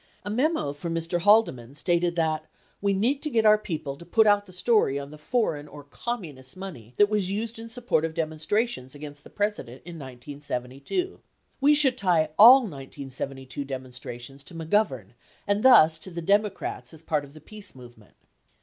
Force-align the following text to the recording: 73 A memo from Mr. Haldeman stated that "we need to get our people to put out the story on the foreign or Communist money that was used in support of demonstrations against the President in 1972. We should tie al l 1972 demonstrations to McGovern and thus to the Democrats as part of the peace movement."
73 0.23 0.25
A 0.25 0.35
memo 0.49 0.73
from 0.73 0.95
Mr. 0.95 1.19
Haldeman 1.19 1.75
stated 1.75 2.15
that 2.15 2.45
"we 2.81 2.91
need 2.91 3.21
to 3.21 3.29
get 3.29 3.45
our 3.45 3.59
people 3.59 3.95
to 3.97 4.03
put 4.03 4.25
out 4.25 4.47
the 4.47 4.51
story 4.51 4.97
on 4.97 5.11
the 5.11 5.17
foreign 5.19 5.67
or 5.67 5.83
Communist 5.83 6.57
money 6.57 6.95
that 6.97 7.07
was 7.07 7.29
used 7.29 7.59
in 7.59 7.69
support 7.69 8.03
of 8.03 8.15
demonstrations 8.15 8.95
against 8.95 9.23
the 9.23 9.29
President 9.29 9.83
in 9.85 9.99
1972. 9.99 11.19
We 11.61 11.75
should 11.75 11.99
tie 11.99 12.31
al 12.39 12.55
l 12.61 12.61
1972 12.61 13.63
demonstrations 13.63 14.43
to 14.45 14.55
McGovern 14.55 15.09
and 15.45 15.61
thus 15.61 15.99
to 15.99 16.09
the 16.09 16.23
Democrats 16.23 16.95
as 16.95 17.03
part 17.03 17.23
of 17.23 17.35
the 17.35 17.39
peace 17.39 17.75
movement." 17.75 18.15